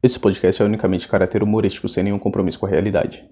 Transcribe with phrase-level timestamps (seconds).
[0.00, 3.28] Esse podcast é unicamente de caráter humorístico, sem nenhum compromisso com a realidade.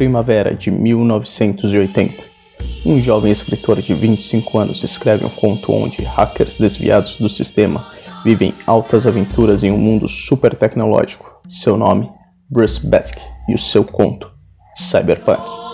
[0.00, 2.24] Primavera de 1980.
[2.86, 7.86] Um jovem escritor de 25 anos escreve um conto onde hackers desviados do sistema
[8.24, 11.42] vivem altas aventuras em um mundo super tecnológico.
[11.46, 12.08] Seu nome,
[12.48, 14.32] Bruce Betke, e o seu conto,
[14.74, 15.69] Cyberpunk.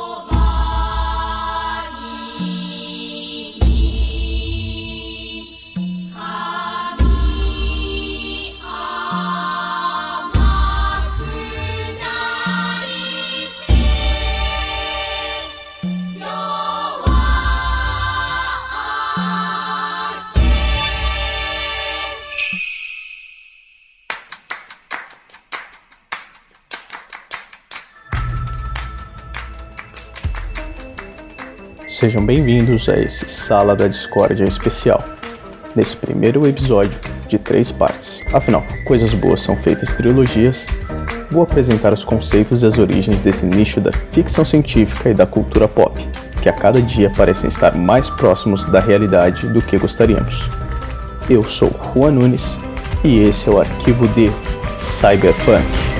[31.86, 35.04] Sejam bem-vindos a esse Sala da Discórdia especial.
[35.76, 36.98] Nesse primeiro episódio
[37.28, 40.66] de três partes, afinal, coisas boas são feitas trilogias,
[41.30, 45.68] vou apresentar os conceitos e as origens desse nicho da ficção científica e da cultura
[45.68, 45.96] pop,
[46.42, 50.50] que a cada dia parecem estar mais próximos da realidade do que gostaríamos.
[51.30, 52.58] Eu sou Juan Nunes
[53.04, 54.28] e esse é o arquivo de
[54.76, 55.95] Cyberpunk.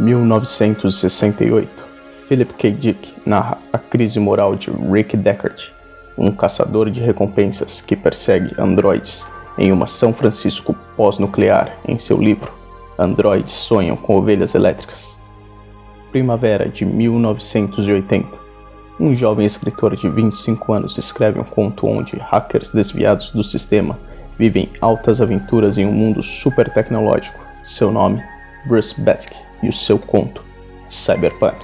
[0.00, 1.68] (1968)
[2.26, 2.70] Philip K.
[2.70, 5.72] Dick narra a crise moral de Rick Deckard,
[6.16, 9.28] um caçador de recompensas que persegue androides
[9.58, 12.60] em uma São Francisco pós-nuclear em seu livro
[13.00, 15.18] Androides Sonham com Ovelhas Elétricas.
[16.10, 18.38] Primavera de 1980.
[19.00, 23.98] Um jovem escritor de 25 anos escreve um conto onde hackers desviados do sistema
[24.38, 27.40] vivem altas aventuras em um mundo super tecnológico.
[27.62, 28.22] Seu nome,
[28.64, 30.42] Bruce Betke e o seu conto,
[30.88, 31.58] Cyberpunk.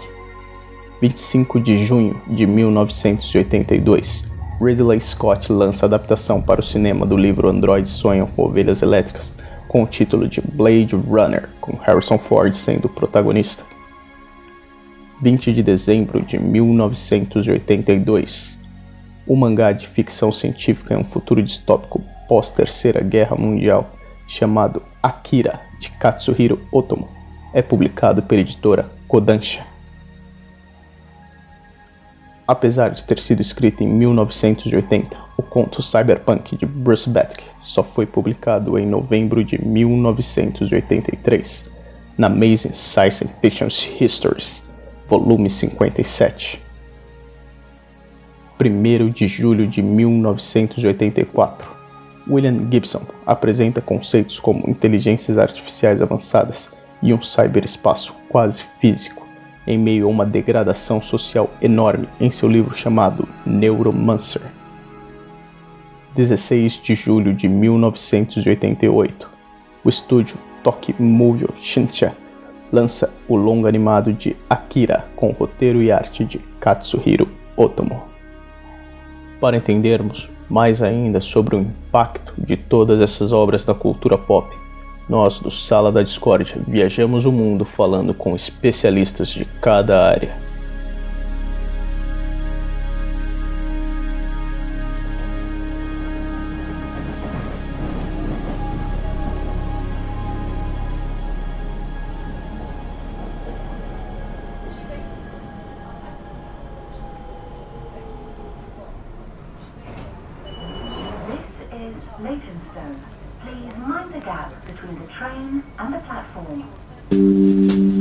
[1.01, 4.25] 25 de junho de 1982,
[4.61, 9.35] Ridley Scott lança a adaptação para o cinema do livro Androids Sonham com Ovelhas Elétricas,
[9.69, 13.65] com o título de Blade Runner, com Harrison Ford sendo o protagonista.
[15.21, 18.57] 20 de dezembro de 1982,
[19.27, 23.91] o mangá de ficção científica em um futuro distópico pós-Terceira Guerra Mundial
[24.27, 27.09] chamado Akira, de Katsuhiro Otomo,
[27.53, 29.67] é publicado pela editora Kodansha.
[32.47, 38.07] Apesar de ter sido escrito em 1980, o conto Cyberpunk de Bruce Betke só foi
[38.07, 41.69] publicado em novembro de 1983,
[42.17, 43.67] na Amazing Science Fiction
[44.01, 44.63] Histories,
[45.09, 46.65] volume 57.
[48.59, 51.76] 1 de julho de 1984,
[52.29, 56.71] William Gibson apresenta conceitos como inteligências artificiais avançadas
[57.03, 59.27] e um cyberespaço quase físico,
[59.67, 64.43] em meio a uma degradação social enorme em seu livro chamado Neuromancer.
[66.15, 69.31] 16 de julho de 1988,
[69.85, 72.17] o estúdio Toki Movie Shinsha
[72.73, 78.03] lança o longa animado de Akira com roteiro e arte de Katsuhiro Otomo.
[79.41, 84.55] Para entendermos mais ainda sobre o impacto de todas essas obras na cultura pop,
[85.09, 90.46] Nós, do Sala da Discord, viajamos o mundo falando com especialistas de cada área.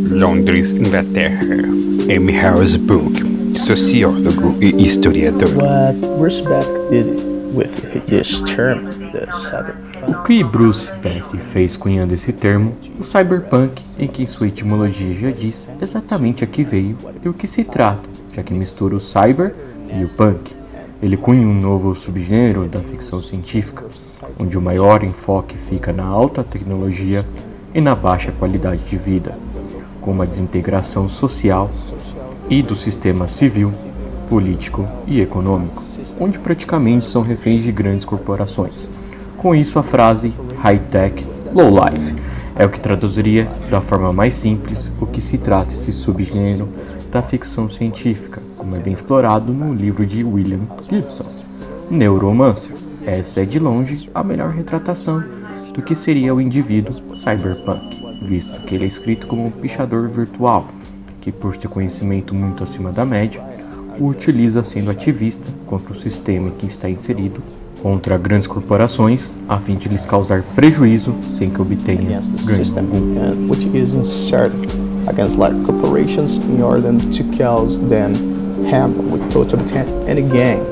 [0.10, 1.56] Londres, Inglaterra.
[2.08, 2.32] M.
[2.80, 5.50] Book, sociólogo e historiador.
[5.56, 7.06] What Rusback did
[7.54, 7.70] with
[8.08, 9.28] this term, the
[10.08, 15.32] O que Bruce Best fez cunhando esse termo, o cyberpunk, em que sua etimologia já
[15.32, 19.54] diz exatamente a que veio e o que se trata, já que mistura o cyber
[19.92, 20.56] e o punk.
[21.02, 23.86] Ele cunha um novo subgênero da ficção científica,
[24.40, 27.26] onde o maior enfoque fica na alta tecnologia
[27.74, 29.38] e na baixa qualidade de vida,
[30.02, 31.70] com uma desintegração social
[32.50, 33.72] e do sistema civil,
[34.30, 35.84] político e econômico,
[36.20, 38.88] onde praticamente são reféns de grandes corporações.
[39.38, 42.16] Com isso, a frase high-tech, low-life
[42.56, 46.70] é o que traduziria da forma mais simples o que se trata esse subgênero
[47.16, 50.60] da ficção científica, como é bem explorado no livro de William
[50.90, 51.24] Gibson,
[51.90, 52.76] Neuromancer.
[53.06, 55.24] Essa é de longe a melhor retratação
[55.74, 60.68] do que seria o indivíduo cyberpunk, visto que ele é escrito como um pichador virtual,
[61.22, 63.42] que por seu conhecimento muito acima da média,
[63.98, 67.42] o utiliza sendo ativista contra o sistema em que está inserido,
[67.82, 73.46] contra grandes corporações, a fim de lhes causar prejuízo sem que obtenha ganho algum.
[75.08, 78.14] Against large corporations in order to cause them
[78.70, 80.64] harm without obtaining any gain.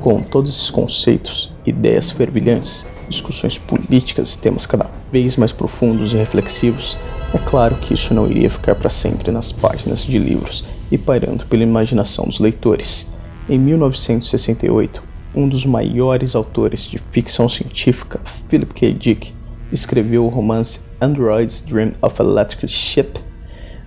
[0.00, 6.16] Com todos esses conceitos, ideias fervilhantes, discussões políticas e temas cada vez mais profundos e
[6.16, 6.98] reflexivos,
[7.32, 11.46] é claro que isso não iria ficar para sempre nas páginas de livros e pairando
[11.46, 13.08] pela imaginação dos leitores.
[13.48, 15.02] Em 1968,
[15.34, 18.92] um dos maiores autores de ficção científica, Philip K.
[18.92, 19.32] Dick,
[19.72, 23.18] escreveu o romance Android's Dream of Electric Ship,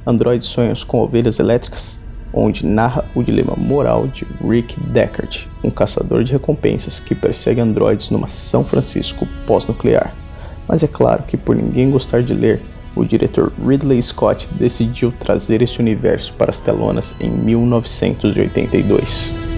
[0.05, 1.99] Android Sonhos com Ovelhas Elétricas,
[2.33, 8.11] onde narra o dilema moral de Rick Deckard, um caçador de recompensas que persegue androides
[8.11, 10.13] numa São Francisco pós-nuclear.
[10.67, 12.61] Mas é claro que por ninguém gostar de ler,
[12.95, 19.56] o diretor Ridley Scott decidiu trazer esse universo para as telonas em 1982.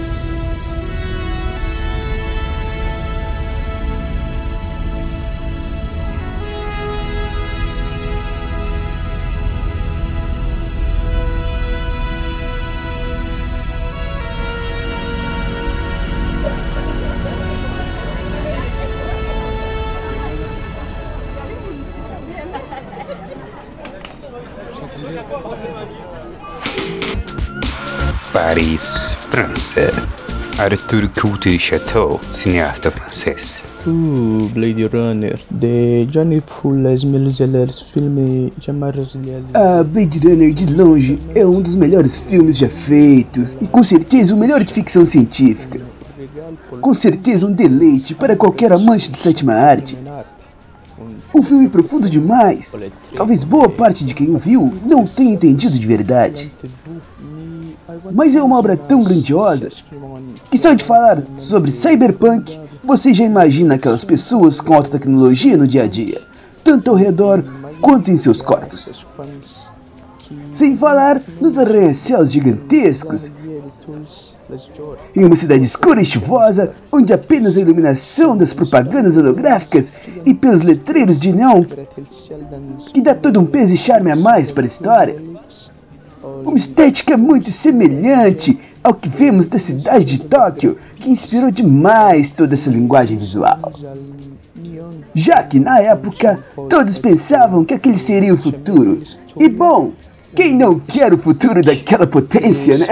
[30.70, 33.68] Arthur Couto de Chateau, cineasta francês.
[33.88, 39.08] Uh, Blade Runner, de Johnny Fulles Melzellers, filme chamado
[39.56, 44.36] Ah, Blade Runner de longe é um dos melhores filmes já feitos e com certeza
[44.36, 45.82] o melhor de ficção científica.
[46.80, 49.98] Com certeza um deleite para qualquer amante de sétima arte.
[51.34, 52.80] Um filme profundo demais.
[53.16, 56.52] Talvez boa parte de quem o viu não tenha entendido de verdade.
[58.12, 59.70] Mas é uma obra tão grandiosa
[60.50, 65.68] que só de falar sobre cyberpunk, você já imagina aquelas pessoas com alta tecnologia no
[65.68, 66.22] dia a dia,
[66.64, 67.44] tanto ao redor
[67.82, 69.06] quanto em seus corpos.
[70.54, 73.32] Sem falar nos arranha-céus gigantescos
[75.16, 79.92] em uma cidade escura e chuvosa, onde apenas a iluminação das propagandas holográficas
[80.26, 81.64] e pelos letreiros de neon
[82.94, 85.29] que dá todo um peso e charme a mais para a história.
[86.44, 92.56] Uma estética muito semelhante ao que vemos da cidade de Tóquio, que inspirou demais toda
[92.56, 93.72] essa linguagem visual.
[95.14, 99.02] Já que na época todos pensavam que aquele seria o futuro.
[99.38, 99.92] E bom,
[100.36, 102.88] quem não quer o futuro daquela potência, né?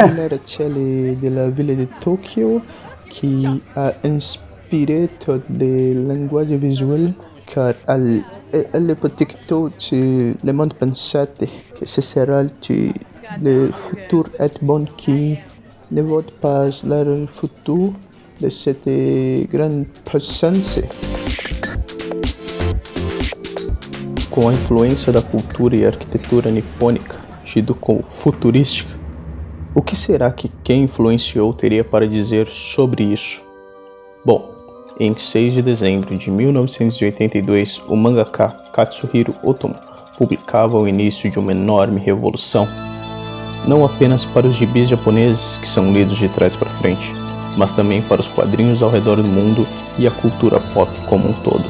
[1.53, 2.61] Villa di Tokyo
[3.09, 12.01] che ha ispirato le linguaggi visuali car al elle protetto le monde pensate que ce
[12.01, 12.51] sera le,
[13.41, 15.37] le futur est bon qui
[15.91, 17.93] ne vote pas le futur
[18.41, 18.89] de cette
[19.49, 20.81] grande puissance.
[24.29, 28.93] Com a influência da cultura e arquitetura nipônica, tido como futurística,
[29.73, 33.41] o que será que quem influenciou teria para dizer sobre isso?
[34.25, 34.51] Bom,
[34.99, 39.75] em 6 de dezembro de 1982, o mangaka Katsuhiro Otomo
[40.17, 42.67] publicava o início de uma enorme revolução,
[43.67, 47.13] não apenas para os gibis japoneses que são lidos de trás para frente,
[47.57, 49.67] mas também para os quadrinhos ao redor do mundo
[49.99, 51.65] e a cultura pop como um todo.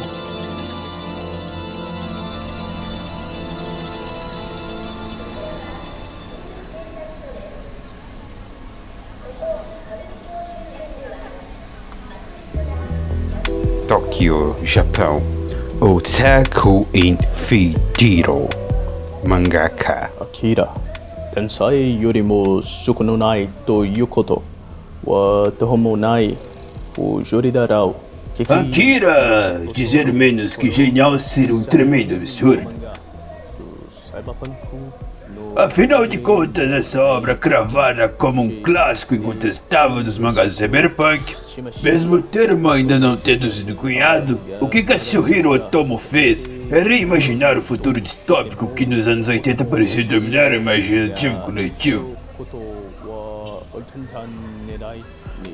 [13.87, 15.23] Tóquio, Japão.
[15.79, 18.49] Otaku Infidiro.
[19.23, 20.11] Mangaka.
[20.19, 20.69] Akira,
[21.36, 24.42] Tensai yorimo suku no nai toいうこと
[25.04, 26.36] はとほもない
[26.94, 27.96] フジョリダラオ
[28.48, 29.60] Akira!
[29.74, 32.70] Dizer menos que genial ser um tremendo absurdo.
[35.57, 41.35] Afinal de contas, essa obra cravada como um clássico incontestável dos mangás cyberpunk,
[41.81, 47.63] mesmo termo ainda não tendo sido cunhado, o que Katsuhiro Otomo fez é reimaginar o
[47.63, 52.15] futuro distópico que nos anos 80 parecia dominar o imaginativo coletivo.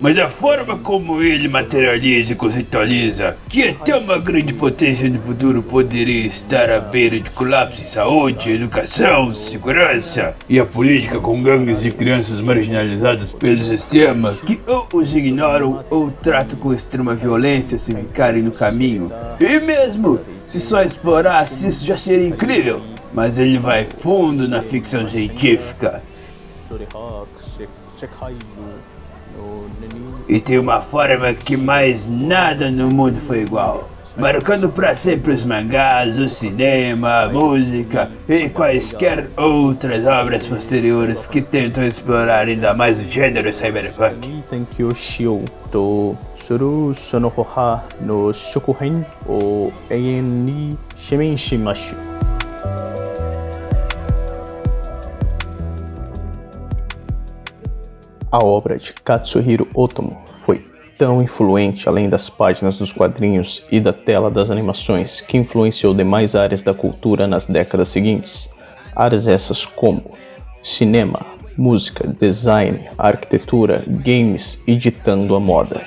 [0.01, 5.61] Mas a forma como ele materializa e conceitualiza que até uma grande potência no futuro
[5.61, 11.81] poderia estar à beira de colapso em saúde, educação, segurança e a política com gangues
[11.81, 17.93] de crianças marginalizadas pelo sistema que ou os ignoram ou tratam com extrema violência se
[17.93, 19.11] ficarem no caminho.
[19.39, 22.81] E mesmo se só explorasse isso já seria incrível.
[23.13, 26.01] Mas ele vai fundo na ficção científica.
[30.27, 33.89] E tem uma forma que mais nada no mundo foi igual.
[34.15, 41.41] Marcando para sempre os mangás, o cinema, a música e quaisquer outras obras posteriores que
[41.41, 44.43] tentam explorar ainda mais o gênero cyberpunk.
[44.51, 51.95] Tenkyo Shio to suru sono hoha no shokuhen o eien ni shimen shimashu.
[58.33, 60.65] A obra de Katsuhiro Otomo foi
[60.97, 66.33] tão influente além das páginas dos quadrinhos e da tela das animações que influenciou demais
[66.33, 68.49] áreas da cultura nas décadas seguintes.
[68.95, 70.15] Áreas essas como
[70.63, 71.23] cinema,
[71.55, 75.83] música, design, arquitetura, games e ditando a moda.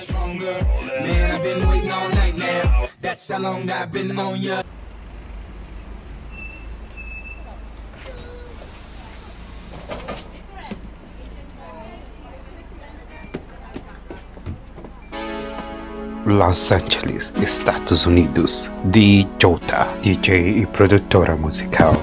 [16.26, 18.68] Los Angeles, Estados Unidos.
[18.82, 21.96] De Jota, DJ e produtora musical.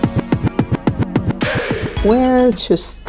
[2.06, 3.04] Where to start?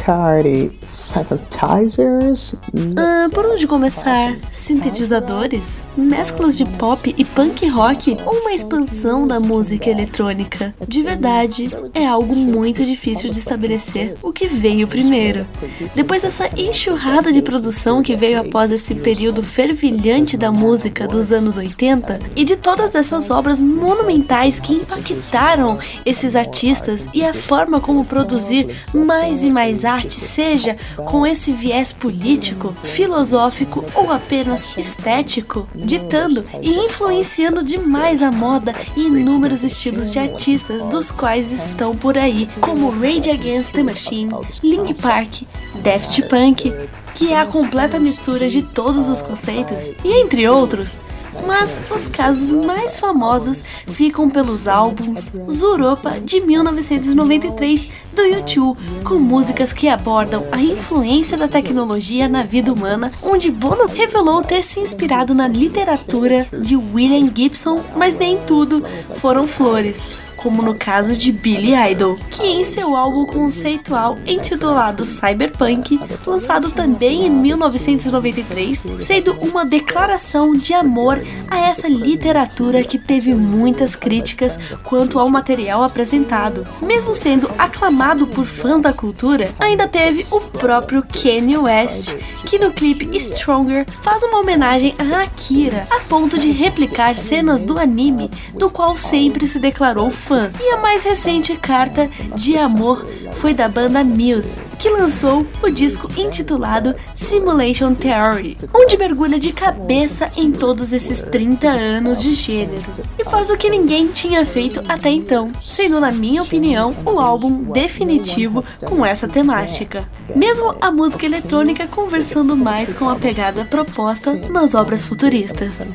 [2.96, 4.36] Ah, por onde começar?
[4.52, 5.82] Sintetizadores?
[5.96, 8.16] Mesclas de pop e punk rock?
[8.26, 10.74] Ou uma expansão da música eletrônica?
[10.86, 15.46] De verdade, é algo muito difícil de estabelecer o que veio primeiro.
[15.94, 21.56] Depois dessa enxurrada de produção que veio após esse período fervilhante da música dos anos
[21.56, 28.04] 80 e de todas essas obras monumentais que impactaram esses artistas e a forma como
[28.04, 30.76] produzir mais e mais arte, seja
[31.06, 39.06] com esse viés político, filosófico ou apenas estético, ditando e influenciando demais a moda e
[39.06, 44.94] inúmeros estilos de artistas dos quais estão por aí, como Rage Against the Machine, Link
[44.94, 45.42] Park,
[45.82, 46.72] Daft Punk,
[47.14, 50.98] que é a completa mistura de todos os conceitos, e entre outros.
[51.46, 59.72] Mas os casos mais famosos ficam pelos álbuns Zuropa de 1993 do U2, com músicas
[59.72, 65.34] que abordam a influência da tecnologia na vida humana, onde Bono revelou ter se inspirado
[65.34, 68.84] na literatura de William Gibson, mas nem tudo
[69.16, 75.98] foram flores como no caso de Billy Idol, que em seu álbum conceitual intitulado Cyberpunk,
[76.26, 83.96] lançado também em 1993, sendo uma declaração de amor a essa literatura que teve muitas
[83.96, 86.66] críticas quanto ao material apresentado.
[86.82, 92.70] Mesmo sendo aclamado por fãs da cultura, ainda teve o próprio Kanye West, que no
[92.70, 98.68] clipe Stronger faz uma homenagem a Akira, a ponto de replicar cenas do anime, do
[98.68, 100.33] qual sempre se declarou fã.
[100.60, 106.10] E a mais recente carta de amor foi da banda Muse, que lançou o disco
[106.16, 112.84] intitulado Simulation Theory, onde mergulha de cabeça em todos esses 30 anos de gênero
[113.18, 117.64] e faz o que ninguém tinha feito até então, sendo, na minha opinião, o álbum
[117.72, 120.08] definitivo com essa temática.
[120.34, 125.90] Mesmo a música eletrônica conversando mais com a pegada proposta nas obras futuristas.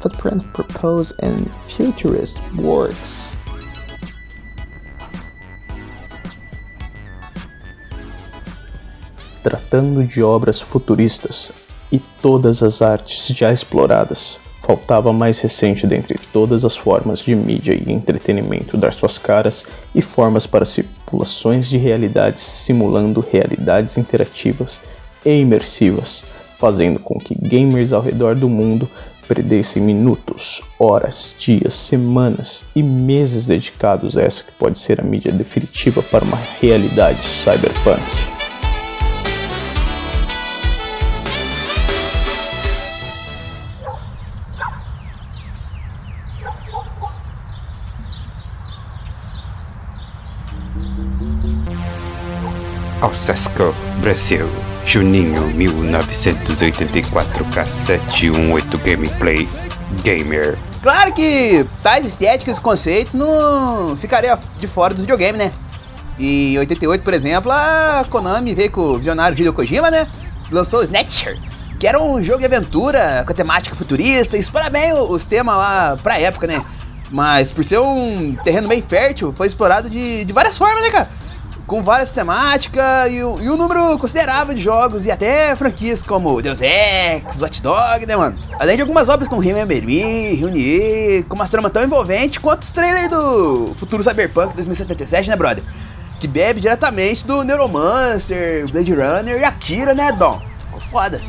[0.00, 3.36] Footprint proposed in futurist works.
[9.42, 11.52] Tratando de obras futuristas
[11.92, 17.34] e todas as artes já exploradas, faltava a mais recente dentre todas as formas de
[17.34, 24.80] mídia e entretenimento dar suas caras e formas para simulações de realidades simulando realidades interativas
[25.26, 26.22] e imersivas,
[26.58, 28.88] fazendo com que gamers ao redor do mundo
[29.30, 35.30] perdessem minutos, horas, dias, semanas e meses dedicados a essa que pode ser a mídia
[35.30, 38.02] definitiva para uma realidade cyberpunk.
[53.00, 54.48] Osasco, Brasil,
[54.86, 59.48] Juninho 1984 K718 Gameplay
[60.02, 60.58] Gamer.
[60.82, 65.50] Claro que tais estéticas e conceitos não ficaria de fora dos videogames, né?
[66.18, 70.08] E em 88, por exemplo, a Konami veio com o visionário Hideo Kojima, né?
[70.50, 71.38] Lançou o Snatcher,
[71.78, 76.18] que era um jogo de aventura com temática futurista, explora bem os temas lá pra
[76.18, 76.62] época, né?
[77.10, 81.08] Mas por ser um terreno bem fértil, foi explorado de, de várias formas, né, cara?
[81.70, 86.60] Com várias temáticas e, e um número considerável de jogos e até franquias como Deus
[86.60, 88.36] Ex, Watch Dog, né, mano?
[88.58, 92.72] Além de algumas obras como Remember Me, Reunir, com uma trama tão envolvente quanto os
[92.72, 95.62] trailers do futuro Cyberpunk 2077, né, brother?
[96.18, 100.42] Que bebe diretamente do Neuromancer, Blade Runner e Akira, né, Dom?
[100.90, 101.20] Foda.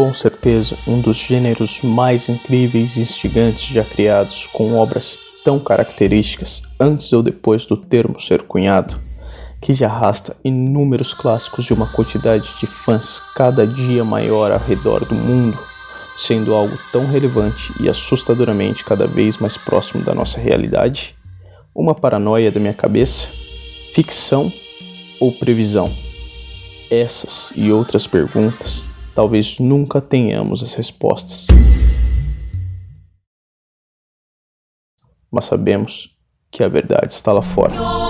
[0.00, 6.62] Com certeza, um dos gêneros mais incríveis e instigantes já criados, com obras tão características
[6.80, 8.98] antes ou depois do termo ser cunhado,
[9.60, 15.04] que já arrasta inúmeros clássicos de uma quantidade de fãs cada dia maior ao redor
[15.04, 15.58] do mundo,
[16.16, 21.14] sendo algo tão relevante e assustadoramente cada vez mais próximo da nossa realidade?
[21.74, 23.28] Uma paranoia da minha cabeça?
[23.92, 24.50] Ficção
[25.20, 25.94] ou previsão?
[26.90, 28.88] Essas e outras perguntas
[29.20, 31.46] talvez nunca tenhamos as respostas.
[35.30, 36.16] Mas sabemos
[36.50, 38.09] que a verdade está lá fora.